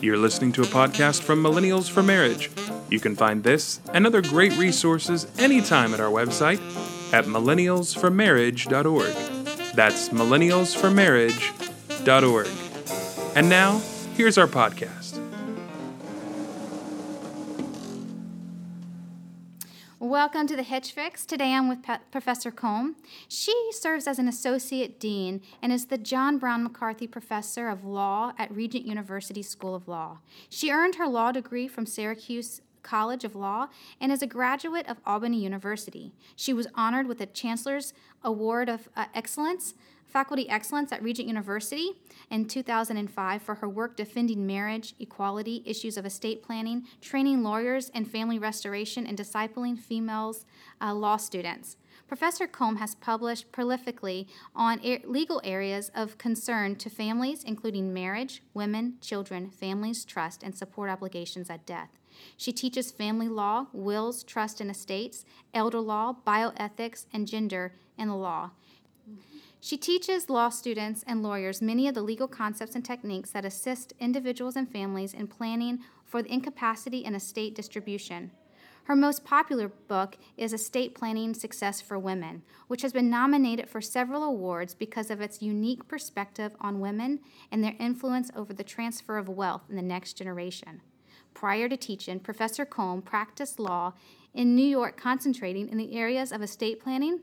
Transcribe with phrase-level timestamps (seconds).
[0.00, 2.50] You're listening to a podcast from Millennials for Marriage.
[2.90, 6.60] You can find this and other great resources anytime at our website
[7.12, 9.74] at millennialsformarriage.org.
[9.74, 12.48] That's millennialsformarriage.org.
[13.36, 13.80] And now,
[14.14, 15.05] here's our podcast.
[20.16, 21.26] Welcome to the Hitch Fix.
[21.26, 22.96] Today I'm with Pe- Professor Kohm.
[23.28, 28.32] She serves as an associate dean and is the John Brown McCarthy Professor of Law
[28.38, 30.20] at Regent University School of Law.
[30.48, 33.68] She earned her law degree from Syracuse College of Law
[34.00, 36.14] and is a graduate of Albany University.
[36.34, 37.92] She was honored with the Chancellor's
[38.24, 39.74] Award of uh, Excellence
[40.16, 41.90] Faculty Excellence at Regent University
[42.30, 48.10] in 2005 for her work defending marriage, equality, issues of estate planning, training lawyers and
[48.10, 50.46] family restoration, and discipling females
[50.80, 51.76] uh, law students.
[52.08, 58.94] Professor Kohm has published prolifically on legal areas of concern to families, including marriage, women,
[59.02, 61.90] children, families, trust, and support obligations at death.
[62.38, 68.16] She teaches family law, wills, trust and estates, elder law, bioethics, and gender in the
[68.16, 68.52] law.
[69.66, 73.94] She teaches law students and lawyers many of the legal concepts and techniques that assist
[73.98, 78.30] individuals and families in planning for the incapacity and estate distribution.
[78.84, 83.80] Her most popular book is Estate Planning Success for Women, which has been nominated for
[83.80, 87.18] several awards because of its unique perspective on women
[87.50, 90.80] and their influence over the transfer of wealth in the next generation.
[91.34, 93.94] Prior to teaching, Professor Kohm practiced law
[94.32, 97.22] in New York, concentrating in the areas of estate planning,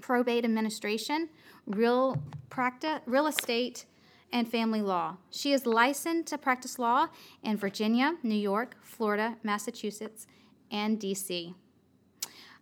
[0.00, 1.28] probate administration,
[1.68, 3.84] real practice, real estate,
[4.32, 5.16] and family law.
[5.30, 7.08] She is licensed to practice law
[7.42, 10.26] in Virginia, New York, Florida, Massachusetts,
[10.70, 11.54] and DC.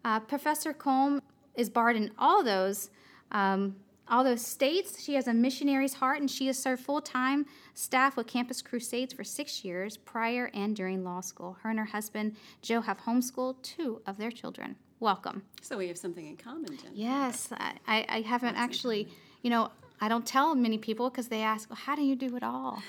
[0.04, 1.20] Uh, Professor Kohm
[1.56, 2.90] is barred in all those
[3.32, 3.76] um,
[4.08, 5.02] all those states.
[5.02, 9.12] She has a missionary's heart, and she has served full time staff with Campus Crusades
[9.12, 11.56] for six years prior and during law school.
[11.62, 15.42] Her and her husband Joe have homeschooled two of their children welcome.
[15.62, 16.90] So we have something in common, Jen.
[16.94, 17.74] Yes, I,
[18.08, 19.08] I haven't That's actually,
[19.42, 19.70] you know,
[20.00, 22.82] I don't tell many people because they ask, well, how do you do it all?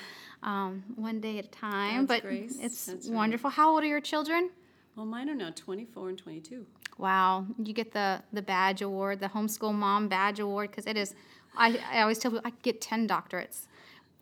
[0.43, 2.05] Um, one day at a time.
[2.05, 2.57] That's but grace.
[2.61, 3.49] it's That's wonderful.
[3.49, 3.55] Right.
[3.55, 4.51] How old are your children?
[4.95, 6.65] Well, mine are now 24 and 22.
[6.97, 11.13] Wow, you get the the badge award, the homeschool mom badge award, because it is.
[11.55, 13.67] I, I always tell people I get ten doctorates.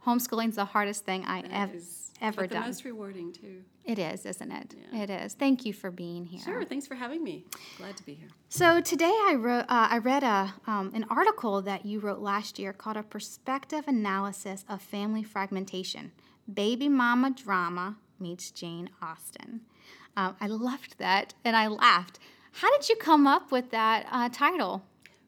[0.05, 1.79] Homeschooling's the hardest thing I have ever
[2.31, 2.61] but done.
[2.61, 3.63] The most rewarding too.
[3.83, 4.75] It is, isn't it?
[4.91, 5.03] Yeah.
[5.03, 5.33] It is.
[5.33, 6.41] Thank you for being here.
[6.41, 6.63] Sure.
[6.63, 7.45] Thanks for having me.
[7.77, 8.29] Glad to be here.
[8.49, 12.57] So today I wrote, uh, I read a um, an article that you wrote last
[12.57, 16.11] year called "A Perspective Analysis of Family Fragmentation:
[16.51, 19.61] Baby Mama Drama Meets Jane Austen."
[20.17, 22.19] Um, I loved that, and I laughed.
[22.53, 24.85] How did you come up with that uh, title?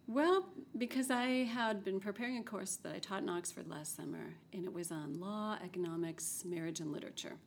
[0.08, 0.46] Well,
[0.77, 4.65] because I had been preparing a course that I taught in Oxford last summer, and
[4.65, 7.38] it was on law, economics, marriage, and literature.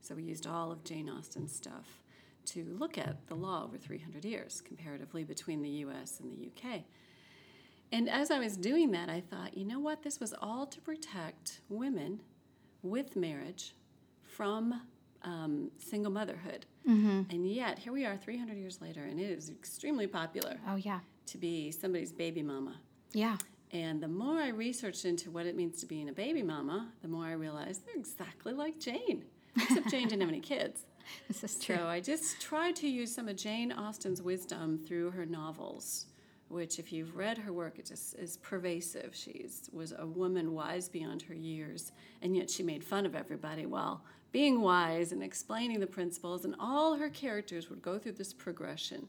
[0.00, 2.00] So we used all of Jane Austen's stuff
[2.46, 6.82] to look at the law over 300 years, comparatively between the US and the UK.
[7.92, 10.02] And as I was doing that, I thought, you know what?
[10.02, 12.20] This was all to protect women
[12.82, 13.74] with marriage
[14.22, 14.80] from
[15.22, 16.66] um, single motherhood.
[16.88, 17.22] Mm-hmm.
[17.30, 20.56] And yet, here we are 300 years later, and it is extremely popular.
[20.66, 21.00] Oh, yeah.
[21.26, 22.80] To be somebody's baby mama.
[23.12, 23.36] Yeah.
[23.72, 27.08] And the more I researched into what it means to be a baby mama, the
[27.08, 29.24] more I realized they're exactly like Jane
[29.56, 30.84] except Jane didn't have any kids.
[31.26, 31.74] This is true.
[31.74, 36.06] So I just tried to use some of Jane Austen's wisdom through her novels,
[36.48, 39.10] which, if you've read her work, it just is pervasive.
[39.12, 41.90] She was a woman wise beyond her years,
[42.22, 46.44] and yet she made fun of everybody while being wise and explaining the principles.
[46.44, 49.08] And all her characters would go through this progression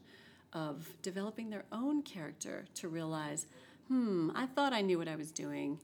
[0.52, 3.46] of developing their own character to realize,
[3.88, 5.78] hmm, I thought I knew what I was doing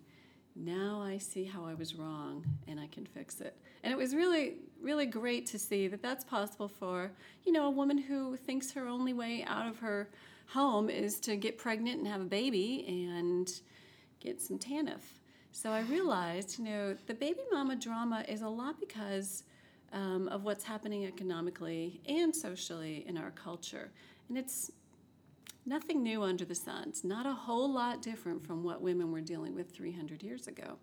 [0.59, 3.57] now I see how I was wrong and I can fix it.
[3.85, 7.13] And it was really, really great to see that that's possible for,
[7.45, 10.09] you know, a woman who thinks her only way out of her
[10.49, 13.61] home is to get pregnant and have a baby and
[14.19, 15.01] get some TANF.
[15.53, 19.45] So I realized, you know, the baby mama drama is a lot because
[19.93, 23.91] um, of what's happening economically and socially in our culture.
[24.29, 24.71] And it's
[25.69, 26.85] Nothing new under the sun.
[26.89, 30.79] It's not a whole lot different from what women were dealing with 300 years ago.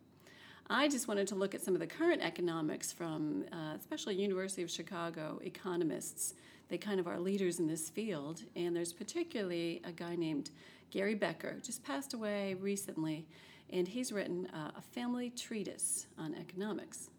[0.69, 4.61] I just wanted to look at some of the current economics from, uh, especially University
[4.61, 6.35] of Chicago economists.
[6.69, 10.51] They kind of are leaders in this field, and there's particularly a guy named
[10.91, 13.25] Gary Becker, just passed away recently,
[13.71, 17.09] and he's written uh, a family treatise on economics.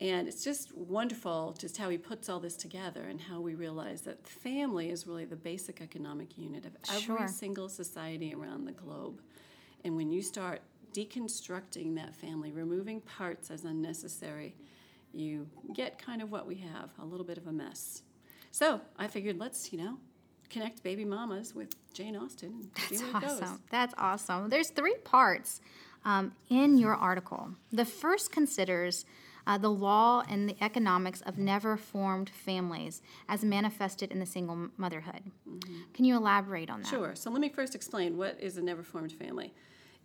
[0.00, 4.02] And it's just wonderful just how he puts all this together and how we realize
[4.02, 7.28] that family is really the basic economic unit of every sure.
[7.28, 9.22] single society around the globe.
[9.84, 10.60] And when you start
[10.92, 14.54] deconstructing that family, removing parts as unnecessary,
[15.14, 18.02] you get kind of what we have a little bit of a mess.
[18.50, 19.96] So I figured let's, you know,
[20.50, 23.62] connect baby mamas with Jane Austen That's awesome.
[23.70, 24.48] That's awesome.
[24.50, 25.60] There's three parts
[26.04, 27.50] um, in your article.
[27.72, 29.04] The first considers
[29.46, 34.68] uh, the law and the economics of never formed families as manifested in the single
[34.76, 35.30] motherhood.
[35.94, 36.88] Can you elaborate on that?
[36.88, 37.14] Sure.
[37.14, 39.54] So let me first explain what is a never formed family.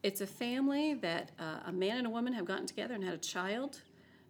[0.03, 3.13] It's a family that uh, a man and a woman have gotten together and had
[3.13, 3.81] a child,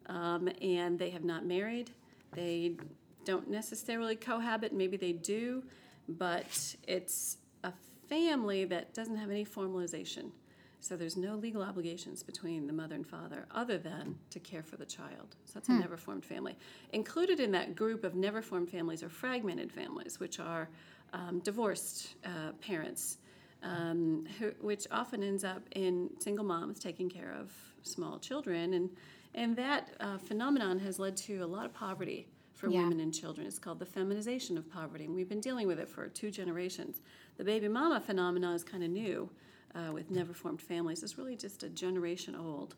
[0.08, 1.92] um, and they have not married.
[2.34, 2.76] They
[3.24, 5.64] don't necessarily cohabit, maybe they do,
[6.10, 7.72] but it's a
[8.10, 10.32] family that doesn't have any formalization.
[10.82, 14.78] So there's no legal obligations between the mother and father other than to care for
[14.78, 15.36] the child.
[15.46, 16.58] So that's a never formed family.
[16.92, 20.70] Included in that group of never formed families are fragmented families, which are
[21.14, 23.20] um, divorced uh, parents,
[23.62, 27.52] um, who, which often ends up in single moms taking care of
[27.84, 28.74] small children.
[28.74, 28.90] And,
[29.36, 32.82] and that uh, phenomenon has led to a lot of poverty for Yeah.
[32.84, 33.46] women and children.
[33.46, 37.02] It's called the feminization of poverty, and we've been dealing with it for two generations.
[37.38, 39.30] The baby mama phenomenon is kind of new
[39.76, 41.04] uh, with never formed families.
[41.04, 42.76] is really just a generation old.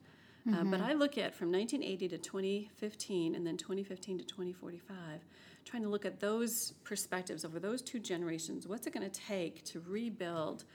[0.51, 5.21] Uh, but I look at from 1980 to 2015 and then 2015 to 2045,
[5.63, 8.67] trying to look at those perspectives over those two generations.
[8.67, 10.65] What's it going to take to rebuild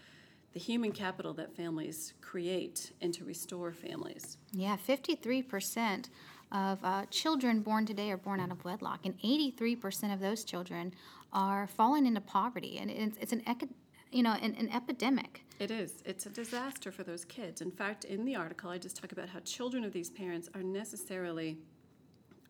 [0.54, 4.38] the human capital that families create and to restore families?
[4.52, 6.08] Yeah, 53%
[6.50, 10.94] of uh, children born today are born out of wedlock, and 83% of those children
[11.30, 12.78] are falling into poverty.
[12.78, 13.68] And it's, it's an, eco-
[14.10, 15.44] you know, an, an epidemic.
[15.58, 16.02] It is.
[16.04, 17.60] It's a disaster for those kids.
[17.60, 20.62] In fact, in the article, I just talk about how children of these parents are
[20.62, 21.58] necessarily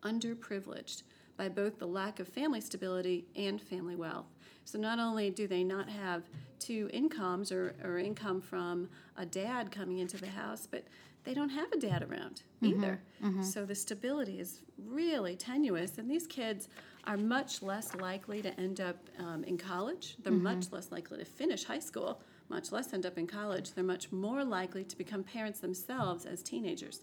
[0.03, 1.03] underprivileged
[1.37, 4.27] by both the lack of family stability and family wealth.
[4.65, 6.23] So not only do they not have
[6.59, 10.83] two incomes or, or income from a dad coming into the house, but
[11.23, 12.75] they don't have a dad around mm-hmm.
[12.75, 13.01] either.
[13.23, 13.41] Mm-hmm.
[13.41, 16.69] So the stability is really tenuous, and these kids
[17.05, 20.15] are much less likely to end up um, in college.
[20.21, 23.73] They're much less likely to finish high school, much less end up in college.
[23.73, 27.01] They're much more likely to become parents themselves as teenagers.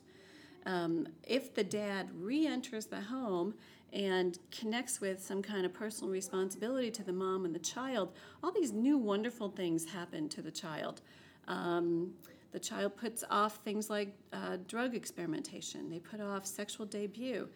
[0.67, 3.55] Um, if the dad re enters the home
[3.93, 8.13] and connects with some kind of personal responsibility to the mom and the child,
[8.43, 11.01] all these new wonderful things happen to the child.
[11.47, 12.13] Um,
[12.53, 17.49] the child puts off things like uh, drug experimentation, they put off sexual debut.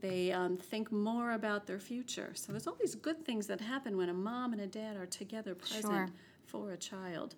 [0.00, 2.32] They um, think more about their future.
[2.34, 5.06] So there's all these good things that happen when a mom and a dad are
[5.06, 6.08] together present Sure.
[6.44, 7.36] for a child.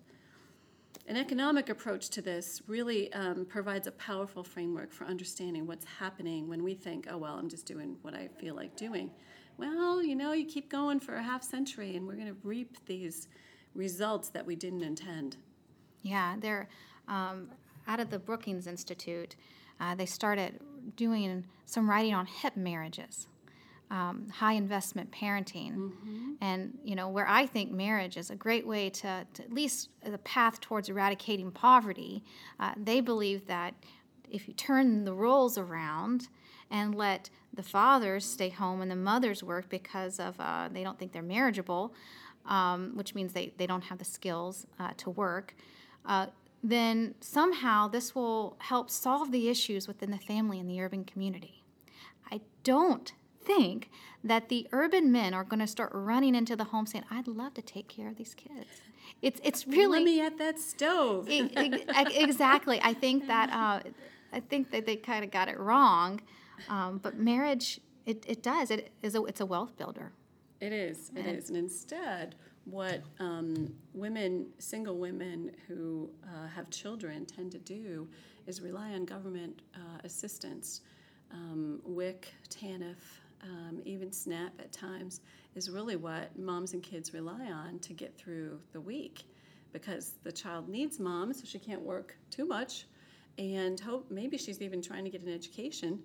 [1.07, 6.49] An economic approach to this really um, provides a powerful framework for understanding what's happening
[6.49, 9.11] when we think, oh, well, I'm just doing what I feel like doing.
[9.57, 12.77] Well, you know, you keep going for a half century and we're going to reap
[12.85, 13.27] these
[13.73, 15.37] results that we didn't intend.
[16.01, 16.67] Yeah, they're
[17.07, 17.49] um,
[17.87, 19.35] out of the Brookings Institute.
[19.79, 20.59] Uh, they started
[20.95, 23.27] doing some writing on hip marriages,
[23.91, 25.91] um, high investment parenting,
[26.41, 29.89] and you know where I think marriage is a great way to, to at least
[30.03, 32.23] the path towards eradicating poverty.
[32.59, 33.73] Uh, they believe that
[34.29, 36.27] if you turn the roles around
[36.69, 40.99] and let the fathers stay home and the mothers work because of uh, they don't
[40.99, 41.93] think they're marriageable,
[42.45, 45.55] um, which means they, they don't have the skills uh, to work,
[46.05, 46.27] uh,
[46.63, 51.63] then somehow this will help solve the issues within the family and the urban community.
[52.31, 53.13] I don't
[53.43, 53.89] think
[54.23, 57.53] that the urban men are going to start running into the home saying, "I'd love
[57.55, 58.81] to take care of these kids."
[59.21, 61.29] It's it's really Let me at that stove.
[61.29, 61.83] E- e-
[62.15, 62.79] exactly.
[62.83, 63.89] I think that uh,
[64.33, 66.21] I think that they kind of got it wrong,
[66.69, 70.11] um, but marriage it, it does it is a, it's a wealth builder.
[70.59, 71.11] It is.
[71.15, 71.49] It is.
[71.49, 72.35] And instead,
[72.69, 78.07] what um, women, single women who uh, have children, tend to do
[78.45, 80.81] is rely on government uh, assistance.
[81.31, 82.95] Um, WIC, TANF,
[83.43, 85.21] um, even SNAP at times
[85.55, 89.23] is really what moms and kids rely on to get through the week
[89.73, 92.85] because the child needs mom, so she can't work too much,
[93.37, 95.99] and hope maybe she's even trying to get an education.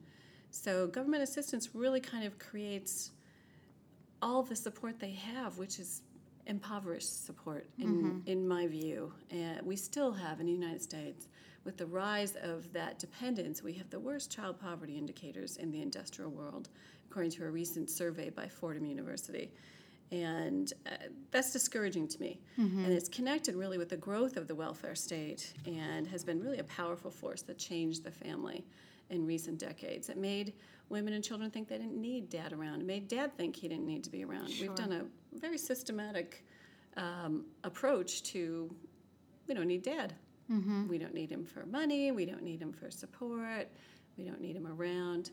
[0.51, 3.13] So government assistance really kind of creates
[4.21, 6.03] all the support they have, which is
[6.47, 9.13] impoverished support, in, in my view.
[9.31, 11.29] And we still have in the United States,
[11.65, 15.81] with the rise of that dependence, we have the worst child poverty indicators in the
[15.81, 16.69] industrial world,
[17.09, 19.53] according to a recent survey by Fordham University.
[20.11, 20.91] And uh,
[21.31, 22.41] that's discouraging to me.
[22.85, 26.59] And it's connected really with the growth of the welfare state and has been really
[26.59, 28.65] a powerful force that changed the family
[29.13, 30.09] in recent decades.
[30.09, 30.55] It made
[30.89, 32.81] women and children think they didn't need dad around.
[32.81, 34.49] It made dad think he didn't need to be around.
[34.61, 35.05] We've done a
[35.39, 36.45] very systematic
[36.97, 38.75] um, approach to
[39.49, 40.15] we don't need dad.
[40.89, 42.11] We don't need him for money.
[42.13, 43.69] We don't need him for support.
[44.19, 45.31] We don't need him around.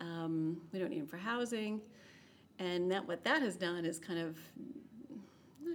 [0.00, 1.80] Um, We don't need him for housing.
[2.58, 4.36] And that what that has done is kind of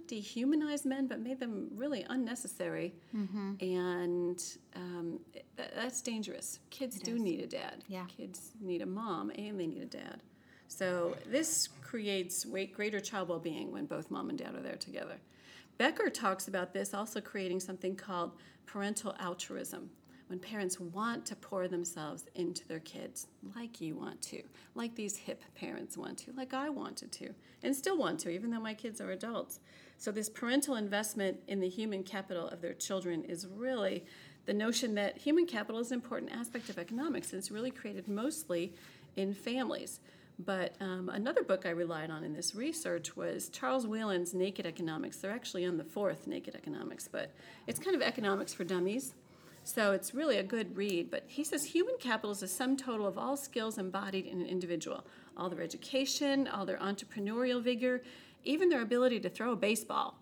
[0.02, 2.94] not dehumanized men, but made them really unnecessary.
[3.16, 3.54] Mm-hmm.
[3.60, 4.44] And
[4.76, 6.60] um, th- that's dangerous.
[6.70, 7.22] Kids do is.
[7.22, 7.84] need a dad.
[7.88, 8.06] Yeah.
[8.06, 10.22] Kids need a mom and they need a dad.
[10.68, 15.18] So this creates way greater child well-being when both mom and dad are there together.
[15.78, 18.34] Becker talks about this also creating something called
[18.66, 19.90] parental altruism,
[20.32, 24.42] when parents want to pour themselves into their kids, like you want to,
[24.76, 28.50] like these hip parents want to, like I wanted to, and still want to, even
[28.50, 29.60] though my kids are adults.
[30.02, 34.04] So, this parental investment in the human capital of their children is really
[34.48, 38.08] the notion that human capital is an important aspect of economics, and it's really created
[38.08, 38.74] mostly
[39.16, 40.00] in families.
[40.40, 45.18] But um, another book I relied on in this research was Charles Wheelan's Naked Economics.
[45.18, 47.32] They're actually on the fourth Naked Economics, but
[47.68, 49.14] it's kind of economics for dummies.
[49.64, 51.12] So it's really a good read.
[51.12, 54.48] But he says human capital is the sum total of all skills embodied in an
[54.48, 55.06] individual
[55.38, 58.02] all their education, all their entrepreneurial vigor,
[58.44, 60.20] even their ability to throw a baseball,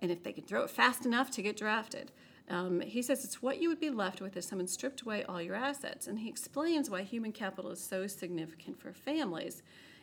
[0.00, 2.10] and if they can throw it fast enough to get drafted.
[2.50, 5.40] Um, he says it's what you would be left with if someone stripped away all
[5.40, 6.06] your assets.
[6.06, 9.62] And he explains why human capital is so significant for families,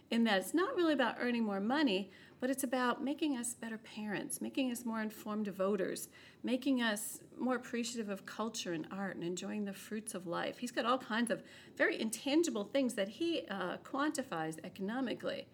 [0.09, 3.77] in that it's not really about earning more money, but it's about making us better
[3.77, 6.07] parents, making us more informed voters,
[6.41, 10.57] making us more appreciative of culture and art and enjoying the fruits of life.
[10.57, 11.43] He's got all kinds of
[11.77, 15.47] very intangible things that he uh, quantifies economically.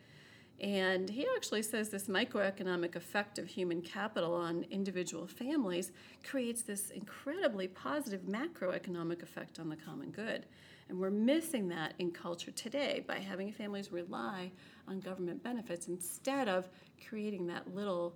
[0.62, 5.91] And he actually says this microeconomic effect of human capital on individual families
[6.24, 10.45] creates this incredibly positive macroeconomic effect on the common good.
[10.88, 14.51] And we're missing that in culture today by having families rely
[14.88, 16.69] on government benefits instead of
[17.09, 18.15] creating that little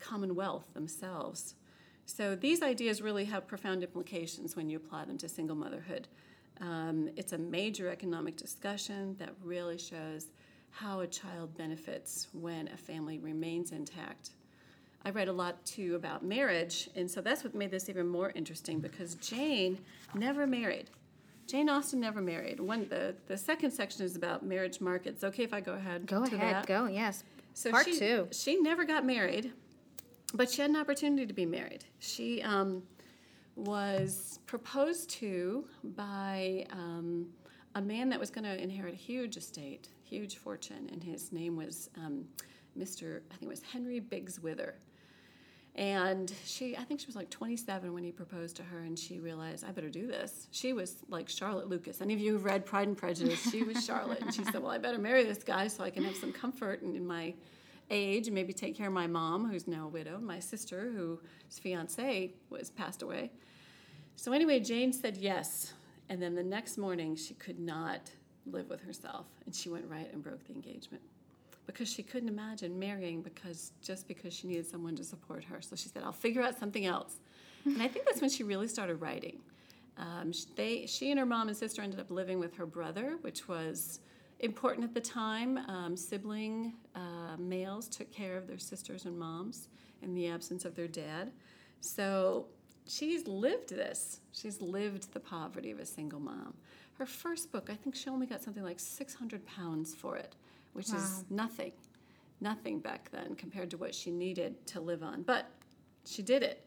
[0.00, 1.54] commonwealth themselves.
[2.06, 6.08] So these ideas really have profound implications when you apply them to single motherhood.
[6.60, 10.28] Um, it's a major economic discussion that really shows
[10.70, 14.30] how a child benefits when a family remains intact.
[15.04, 18.32] I read a lot too about marriage, and so that's what made this even more
[18.34, 19.78] interesting because Jane
[20.14, 20.90] never married.
[21.46, 22.60] Jane Austen never married.
[22.60, 25.24] One the, the second section is about marriage markets.
[25.24, 26.06] Okay, if I go ahead.
[26.06, 26.66] Go to ahead, that?
[26.66, 27.24] go, yes.
[27.54, 28.28] So Part she, two.
[28.32, 29.52] She never got married,
[30.34, 31.84] but she had an opportunity to be married.
[32.00, 32.82] She um,
[33.56, 37.26] was proposed to by um,
[37.74, 41.56] a man that was going to inherit a huge estate, huge fortune, and his name
[41.56, 42.24] was um,
[42.78, 43.20] Mr.
[43.30, 44.74] I think it was Henry Biggs Wither.
[45.74, 49.20] And she, I think she was like 27 when he proposed to her, and she
[49.20, 50.48] realized, I better do this.
[50.50, 52.00] She was like Charlotte Lucas.
[52.00, 54.20] Any of you who've read Pride and Prejudice, she was Charlotte.
[54.20, 56.82] And she said, Well, I better marry this guy so I can have some comfort
[56.82, 57.34] in, my
[57.90, 61.58] age and maybe take care of my mom, who's now a widow, my sister, whose
[61.58, 63.30] fiance was passed away.
[64.16, 65.74] So, anyway, Jane said yes.
[66.08, 68.10] And then the next morning, she could not
[68.52, 71.02] live with herself, and she went right and broke the engagement
[71.66, 75.60] because she couldn't imagine marrying because just because she needed someone to support her.
[75.60, 77.16] So she said, "I'll figure out something else."
[77.64, 79.38] and I think that's when she really started writing.
[79.98, 83.48] Um, they, she and her mom and sister ended up living with her brother, which
[83.48, 84.00] was
[84.40, 85.58] important at the time.
[85.68, 89.68] Um, sibling uh, males took care of their sisters and moms
[90.02, 91.32] in the absence of their dad.
[91.80, 92.46] So
[92.86, 94.20] she's lived this.
[94.32, 96.54] She's lived the poverty of a single mom.
[96.98, 100.34] Her first book, I think she only got something like 600 pounds for it,
[100.72, 101.70] which is nothing,
[102.40, 105.22] nothing back then compared to what she needed to live on.
[105.22, 105.48] But
[106.04, 106.64] she did it.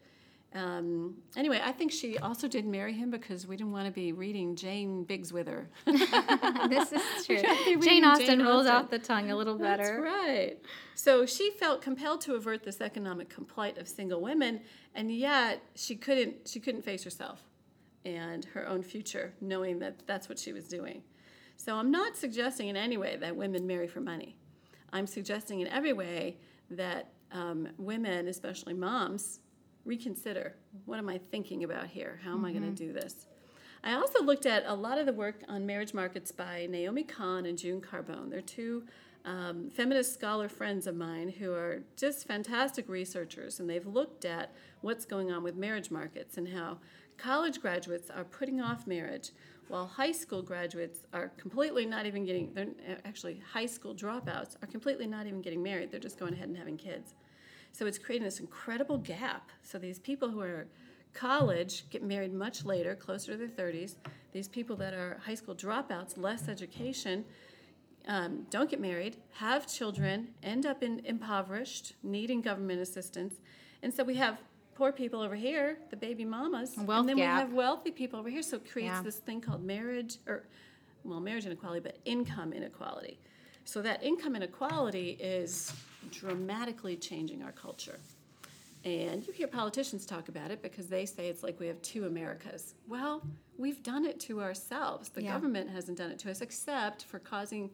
[0.54, 4.12] Um, anyway, I think she also did marry him because we didn't want to be
[4.12, 5.68] reading Jane Biggs with her.
[5.86, 7.36] this is true.
[7.80, 8.84] Jane Austen Jane rolls Austen.
[8.84, 9.82] off the tongue a little better.
[9.82, 10.58] That's right.
[10.94, 14.60] So she felt compelled to avert this economic complaint of single women,
[14.94, 16.48] and yet she couldn't.
[16.48, 17.42] She couldn't face herself
[18.04, 21.02] and her own future, knowing that that's what she was doing.
[21.56, 24.36] So I'm not suggesting in any way that women marry for money.
[24.92, 26.36] I'm suggesting in every way
[26.70, 29.40] that um, women, especially moms,
[29.84, 30.54] reconsider
[30.84, 32.20] what am I thinking about here?
[32.24, 33.26] How am I going to do this?
[33.84, 37.46] I also looked at a lot of the work on marriage markets by Naomi Cahn
[37.46, 38.30] and June Carbone.
[38.30, 38.84] They're two
[39.24, 44.52] um, feminist scholar friends of mine who are just fantastic researchers, and they've looked at
[44.80, 46.78] what's going on with marriage markets and how
[47.22, 49.30] college graduates are putting off marriage
[49.68, 52.68] while high school graduates are completely not even getting they're
[53.04, 56.56] actually high school dropouts are completely not even getting married they're just going ahead and
[56.56, 57.14] having kids
[57.72, 59.50] so it's creating this incredible gap.
[59.62, 60.66] So these people who are
[61.14, 63.96] college get married much later, closer to their 30s.
[64.32, 67.24] These people that are high school dropouts, less education,
[68.08, 73.36] um, don't get married, have children, end up in impoverished, needing government assistance.
[73.82, 74.38] And so we have
[74.74, 77.36] poor people over here, the baby mamas, wealth and then gap.
[77.36, 78.42] we have wealthy people over here.
[78.42, 79.02] So it creates Yeah.
[79.02, 80.44] this thing called marriage or
[81.04, 83.18] well, marriage inequality, but income inequality.
[83.64, 85.72] So that income inequality is
[86.12, 87.98] dramatically changing our culture.
[88.84, 92.06] And you hear politicians talk about it because they say it's like we have two
[92.06, 92.74] Americas.
[92.88, 93.22] Well,
[93.58, 95.08] we've done it to ourselves.
[95.08, 95.32] The Yeah.
[95.32, 97.70] government hasn't done it to us except for causing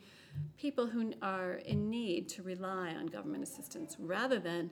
[0.57, 4.71] people who are in need to rely on government assistance rather than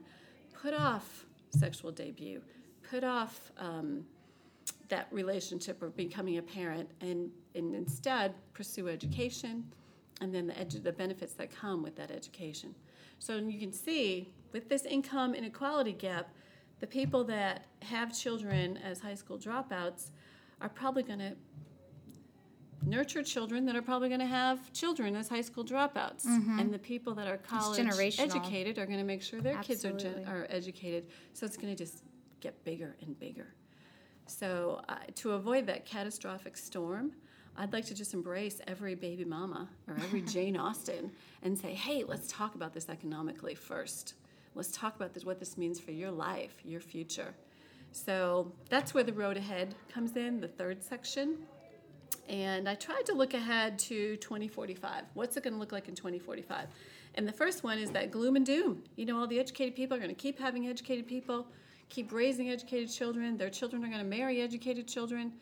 [0.55, 1.26] put off
[1.57, 2.41] sexual debut,
[2.89, 4.05] put off um,
[4.89, 9.65] that relationship of becoming a parent, and, and instead pursue education
[10.21, 12.75] and then the, edu- the benefits that come with that education.
[13.19, 16.31] So you can see with this income inequality gap,
[16.81, 20.11] the people that have children as high school dropouts
[20.61, 21.33] are probably going to
[22.87, 26.25] nurture children that are probably going to have children as high school dropouts.
[26.61, 27.79] And the people that are college
[28.21, 31.07] educated are going to make sure their kids are, gen- are educated.
[31.35, 32.05] So it's going to just
[32.41, 33.49] get bigger and bigger.
[34.27, 37.13] So, uh, to avoid that catastrophic storm,
[37.57, 41.13] I'd like to just embrace every baby mama or every Jane Austen
[41.43, 44.15] and say, hey, let's talk about this economically first.
[44.57, 47.35] Let's talk about this, what this means for your life, your future.
[47.93, 51.39] So, that's where the road ahead comes in, the third section.
[52.29, 55.05] And I tried to look ahead to 2045.
[55.15, 56.69] What's it going to look like in 2045?
[57.15, 58.83] And the first one is that gloom and doom.
[58.97, 61.47] You know, all the educated people are going to keep having educated people,
[61.89, 63.37] keep raising educated children.
[63.37, 65.33] Their children are going to marry educated children.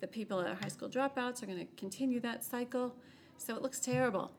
[0.00, 2.94] The people are high school dropouts are going to continue that cycle.
[3.38, 4.32] So it looks terrible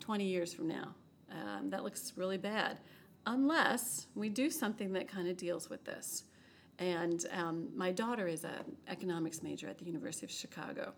[0.00, 0.94] 20 years from now.
[1.30, 2.78] Um, that looks really bad,
[3.26, 6.24] unless we do something that kind of deals with this.
[6.78, 10.94] And um, my daughter is an economics major at the University of Chicago.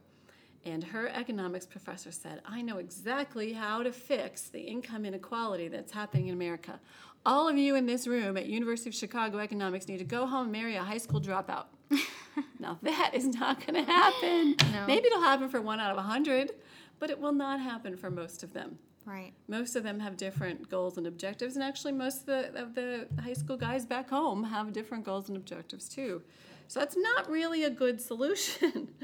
[0.65, 5.93] And her economics professor said, I know exactly how to fix the income inequality that's
[5.93, 6.81] happening in America.
[7.25, 10.45] All of you in this room at University of Chicago economics need to go home
[10.45, 11.67] and marry a high school dropout.
[12.59, 14.57] now that is not going to happen.
[14.73, 14.87] No.
[14.87, 16.53] Maybe it'll happen for one out of a hundred,
[16.99, 18.79] but it will not happen for most of them.
[19.07, 19.33] Right.
[19.49, 23.09] Most of them have different goals and objectives, and actually, most of the, of the
[23.23, 26.23] high school guys back home have different goals and objectives too.
[26.69, 28.91] So that's not really a good solution.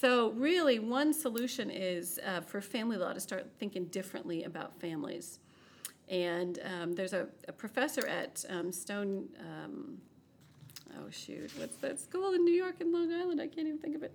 [0.00, 5.38] so, really, one solution is uh, for family law to start thinking differently about families.
[6.08, 9.98] And um, there's a, a professor at um, Stone, um,
[10.98, 13.40] oh shoot, what's that school in New York and Long Island?
[13.40, 14.12] I can't even think of it.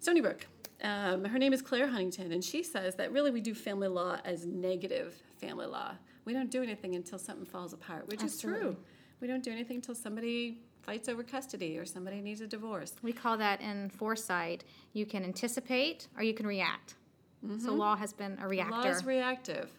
[0.00, 0.46] Stony Brook.
[0.82, 4.18] Um, her name is Clare Huntington, and she says that really we do family law
[4.26, 5.92] as negative family law.
[6.26, 8.76] We don't do anything until something falls apart, which is true.
[9.20, 12.94] We don't do anything until somebody fights over custody or somebody needs a divorce.
[13.02, 14.64] We call that in foresight.
[14.92, 16.94] You can anticipate or you can react.
[17.42, 17.68] So mm-hmm.
[17.70, 18.76] law has been a reactor.
[18.76, 19.70] Law is reactive.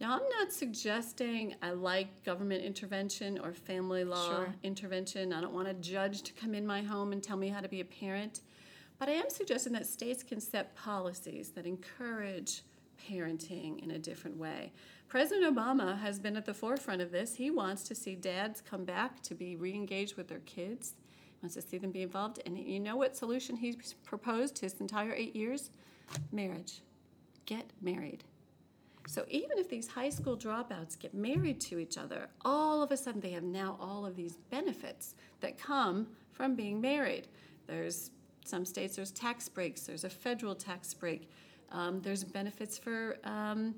[0.00, 4.54] Now, I'm not suggesting I like government intervention or family law Sure.
[4.62, 5.32] intervention.
[5.32, 7.68] I don't want a judge to come in my home and tell me how to
[7.68, 8.40] be a parent.
[8.98, 12.62] But I am suggesting that states can set policies that encourage
[13.08, 14.72] parenting in a different way.
[15.08, 17.34] President Obama has been at the forefront of this.
[17.34, 20.94] He wants to see dads come back to be re engaged with their kids,
[21.40, 22.40] he wants to see them be involved.
[22.46, 25.70] And you know what solution he's proposed his entire eight years?
[26.32, 26.82] Marriage.
[27.46, 28.24] Get married.
[29.06, 32.96] So even if these high school dropouts get married to each other, all of a
[32.96, 37.26] sudden they have now all of these benefits that come from being married.
[37.66, 38.10] There's
[38.44, 39.82] some states there's tax breaks.
[39.82, 41.30] There's a federal tax break.
[41.72, 43.74] Um, there's benefits for um,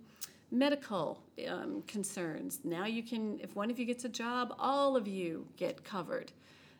[0.51, 2.61] medical um, concerns.
[2.65, 6.33] Now you can, if one of you gets a job, all of you get covered.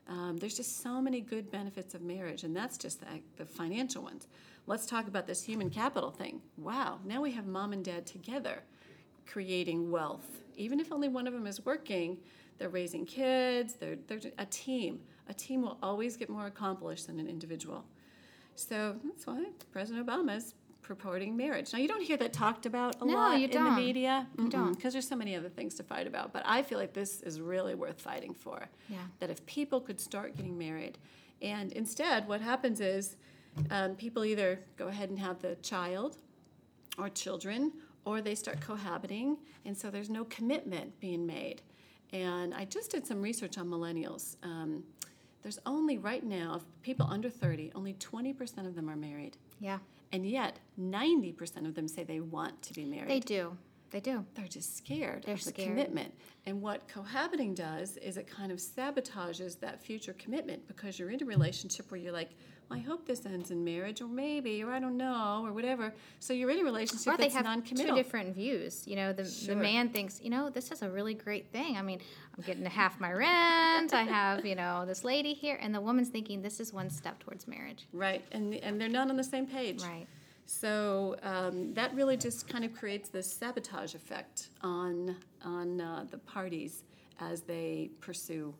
[0.09, 4.03] Um, there's just so many good benefits of marriage, and that's just the, the financial
[4.03, 4.27] ones.
[4.67, 6.41] Let's talk about this human capital thing.
[6.57, 8.63] Wow, now we have mom and dad together
[9.27, 10.27] creating wealth.
[10.57, 12.19] Even if only one of them is working,
[12.59, 15.01] they're raising kids, they're, they're a team.
[15.29, 17.85] A team will always get more accomplished than an individual.
[18.55, 21.73] So that's why President Obama is purporting marriage.
[21.73, 23.77] Now, you don't hear that talked about a No, lot in the don't.
[23.77, 24.27] media.
[24.39, 24.75] You don't.
[24.75, 26.33] Because there's so many other things to fight about.
[26.33, 28.69] But I feel like this is really worth fighting for.
[28.89, 28.99] Yeah.
[29.21, 30.99] That if people could start getting married,
[31.41, 33.17] and instead, what happens is
[33.71, 36.17] um, people either go ahead and have the child
[36.99, 37.73] or children,
[38.05, 41.63] or they start cohabiting, and so there's no commitment being made.
[42.13, 44.37] And I just did some research on millennials.
[44.43, 44.85] Um,
[45.43, 49.37] there's only right now, of people under 30, only 20% of them are married.
[49.61, 49.79] yeah,
[50.13, 53.09] And yet, 90% of them say they want to be married.
[53.11, 53.57] they do.
[53.93, 54.25] They do.
[54.35, 55.69] They're just scared They're the scared.
[55.69, 56.15] commitment.
[56.47, 61.23] And what cohabiting does is it kind of sabotages that future commitment because you're in
[61.23, 62.31] a relationship where you're like,
[62.71, 65.93] well, I hope this ends in marriage, or maybe, or I don't know, or whatever.
[66.21, 67.95] So you're in a relationship Or they that's have non-committal.
[67.95, 68.87] two different views.
[68.89, 69.55] You know, the, Sure.
[69.55, 71.77] the man thinks, you know, this is a really great thing.
[71.77, 72.01] I mean,
[72.35, 73.93] I'm getting half my rent.
[73.93, 77.19] I have, you know, this lady here, and the woman's thinking this is one step
[77.19, 77.87] towards marriage.
[77.93, 79.83] Right, and and they're not on the same page.
[79.83, 80.07] Right.
[80.47, 86.19] So um, that really just kind of creates this sabotage effect on on uh, the
[86.19, 86.85] parties
[87.21, 88.55] as they pursue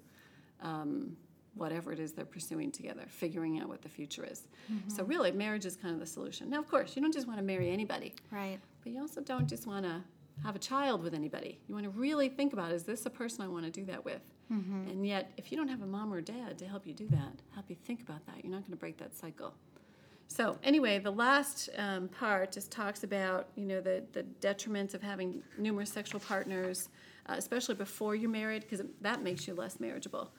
[0.63, 1.17] um,
[1.55, 4.43] whatever it is they're pursuing together, figuring out what the future is.
[4.89, 6.49] So really, marriage is kind of the solution.
[6.49, 8.59] Now, of course, you don't just want to marry anybody, Right.
[8.83, 10.01] but you also don't just want to
[10.45, 11.59] have a child with anybody.
[11.69, 14.05] You want to really think about is this a person I want to do that
[14.05, 14.23] with?
[14.49, 17.33] And yet, if you don't have a mom or dad to help you do that,
[17.55, 19.55] help you think about that, you're not going to break that cycle.
[20.29, 25.03] So anyway, the last um, part just talks about you know the the detriments of
[25.03, 26.89] having numerous sexual partners,
[27.27, 30.31] uh, especially before you're married, because that makes you less marriageable.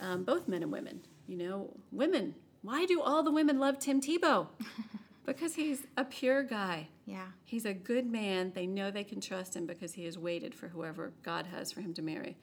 [0.00, 1.00] Um, both men and women.
[1.26, 2.34] You know, women.
[2.62, 4.46] Why do all the women love Tim Tebow?
[5.26, 6.88] because he's a pure guy.
[7.06, 7.26] Yeah.
[7.44, 8.52] He's a good man.
[8.54, 11.80] They know they can trust him because he has waited for whoever God has for
[11.80, 12.36] him to marry.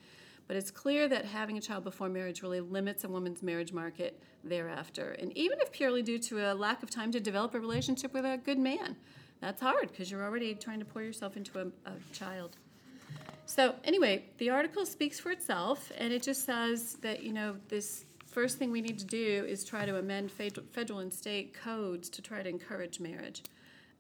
[0.50, 4.20] But it's clear that having a child before marriage really limits a woman's marriage market
[4.44, 5.16] thereafter.
[5.20, 8.26] And even if purely due to a lack of time to develop a relationship with
[8.26, 8.96] a good man,
[9.42, 12.58] that's hard because you're already trying to pour yourself into a, a child.
[13.46, 18.06] So, anyway, the article speaks for itself, and it just says that, you know, this
[18.26, 22.24] first thing we need to do is try to amend federal and state codes to
[22.24, 23.44] try to encourage marriage.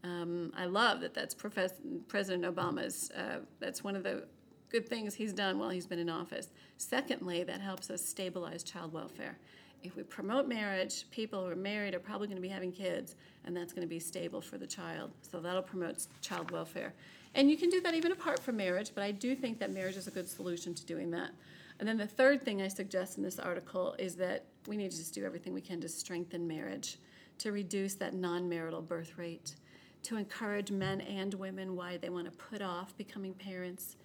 [0.04, 4.24] Um, I love that that's President Obama's, uh, that's one of the
[4.70, 6.50] good things he's done while he's been in office.
[6.78, 9.38] Secondly, that helps us stabilize child welfare.
[9.82, 13.16] If we promote marriage, people who are married are probably going to be having kids,
[13.46, 15.12] and that's going to be stable for the child.
[15.22, 16.94] So that'll promote child welfare.
[17.36, 19.96] And you can do that even apart from marriage, but I do think that marriage
[19.96, 21.32] is a good solution to doing that.
[21.80, 24.98] And then the third thing I suggest in this article is that we need to
[24.98, 26.98] just do everything we can to strengthen marriage,
[27.38, 29.56] to reduce that non marital birth rate,
[30.04, 33.96] to encourage men and women why they want to put off becoming parents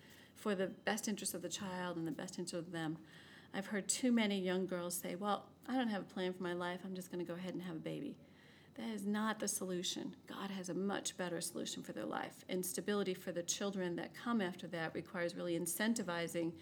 [0.44, 2.98] for the best interest of the child and the best interest of them.
[3.54, 6.52] I've heard too many young girls say, Well, I don't have a plan for my
[6.52, 8.14] life, I'm just going to go ahead and have a baby.
[8.74, 10.14] That is not the solution.
[10.28, 12.44] God has a much better solution for their life.
[12.50, 16.52] And stability for the children that come after that requires really incentivizing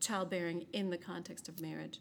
[0.00, 1.98] childbearing in the context of marriage.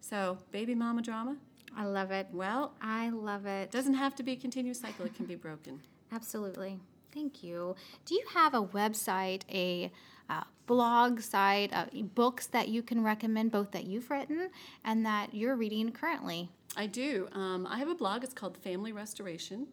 [0.00, 1.36] So, baby mama drama?
[1.76, 2.26] I love it.
[2.32, 3.62] Well, I love it.
[3.62, 5.82] it doesn't have to be a continuous cycle, it can be broken.
[6.12, 6.80] Absolutely.
[7.12, 7.76] Thank you.
[8.06, 9.92] Do you have a website, a
[10.28, 14.50] uh, blog site, uh, books that you can recommend, both that you've written
[14.84, 16.48] and that you're reading currently?
[16.76, 17.28] I do.
[17.32, 18.24] Um, I have a blog.
[18.24, 19.68] It's called Family Restoration,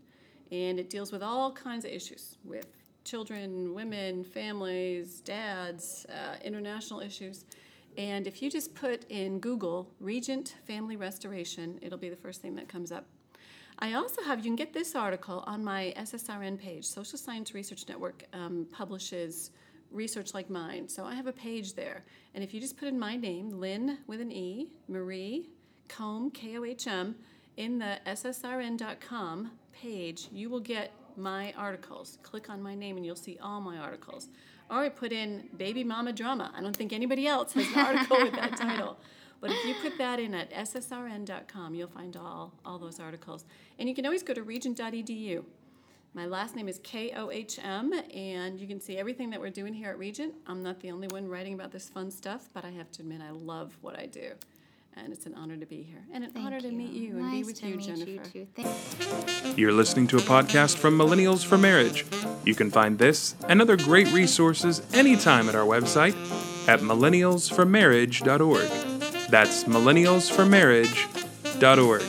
[0.52, 2.68] and it deals with all kinds of issues with
[3.04, 7.46] children, women, families, dads, uh, international issues.
[7.98, 12.56] And if you just put in Google Regent Family Restoration, it'll be the first thing
[12.56, 13.06] that comes up.
[13.80, 16.86] I also have, you can get this article on my SSRN page.
[16.86, 19.52] Social Science Research Network um, publishes
[19.92, 20.88] research like mine.
[20.88, 22.04] So I have a page there.
[22.34, 25.50] And if you just put in my name, Lynn with an E, Marie,
[25.88, 27.16] Kohm, K O H M,
[27.58, 32.18] in the SSRN.com page, you will get my articles.
[32.24, 34.30] Click on my name and you'll see all my articles.
[34.70, 36.52] Or I put in Baby Mama Drama.
[36.56, 38.98] I don't think anybody else has an article with that title.
[39.42, 43.44] But if you put that in at ssrn.com, you'll find all, all those articles.
[43.80, 45.44] And you can always go to regent.edu.
[46.14, 49.50] My last name is K O H M, and you can see everything that we're
[49.50, 50.34] doing here at Regent.
[50.46, 53.22] I'm not the only one writing about this fun stuff, but I have to admit,
[53.22, 54.32] I love what I do.
[54.98, 57.32] And it's an honor to be here, and an Thank honor to meet you and
[57.32, 58.12] be with to you, meet Jennifer.
[58.12, 58.46] You too.
[58.58, 62.06] Thank- You're listening to a podcast from Millennials for Marriage.
[62.44, 66.14] You can find this and other great resources anytime at our website
[66.68, 68.70] at millennialsformarriage.org.
[69.30, 72.02] That's millennialsformarriage.org.